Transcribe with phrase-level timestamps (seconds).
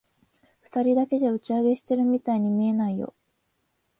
[0.63, 3.13] 二人だけじゃ、打ち上げしてるみたいに見えないよ。